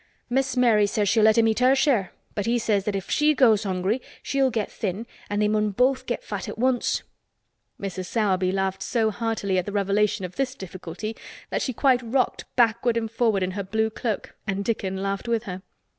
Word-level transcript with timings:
Miss 0.31 0.57
Mary 0.57 0.87
says 0.87 1.07
she'll 1.07 1.21
let 1.21 1.37
him 1.37 1.47
eat 1.47 1.59
her 1.59 1.75
share, 1.75 2.11
but 2.33 2.47
he 2.47 2.57
says 2.57 2.85
that 2.85 2.95
if 2.95 3.07
she 3.11 3.35
goes 3.35 3.65
hungry 3.65 4.01
she'll 4.23 4.49
get 4.49 4.71
thin 4.71 5.05
an' 5.29 5.37
they 5.37 5.47
mun 5.47 5.69
both 5.69 6.07
get 6.07 6.23
fat 6.23 6.49
at 6.49 6.57
once." 6.57 7.03
Mrs. 7.79 8.07
Sowerby 8.07 8.51
laughed 8.51 8.81
so 8.81 9.11
heartily 9.11 9.59
at 9.59 9.67
the 9.67 9.71
revelation 9.71 10.25
of 10.25 10.37
this 10.37 10.55
difficulty 10.55 11.15
that 11.51 11.61
she 11.61 11.71
quite 11.71 12.01
rocked 12.01 12.45
backward 12.55 12.97
and 12.97 13.11
forward 13.11 13.43
in 13.43 13.51
her 13.51 13.63
blue 13.63 13.91
cloak, 13.91 14.35
and 14.47 14.65
Dickon 14.65 15.03
laughed 15.03 15.27
with 15.27 15.43
her. 15.43 15.61